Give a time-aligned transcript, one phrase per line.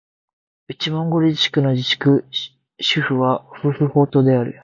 [0.67, 2.25] 内モンゴル自治区の自治区
[2.79, 4.59] 首府はフフホトである